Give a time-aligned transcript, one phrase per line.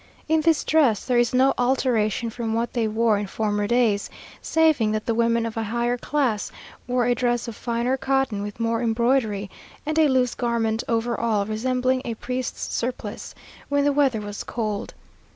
[0.27, 4.09] In this dress there is no alteration from what they wore in former days;
[4.41, 6.51] saving that the women of a higher class
[6.87, 9.47] wore a dress of finer cotton with more embroidery,
[9.85, 13.35] and a loose garment over all, resembling a priest's surplice,
[13.69, 14.95] when the weather was cold.